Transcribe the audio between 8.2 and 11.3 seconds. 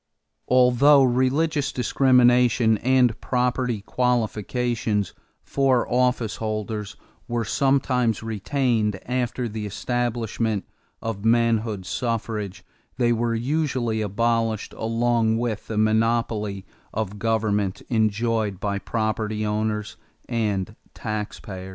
retained after the establishment of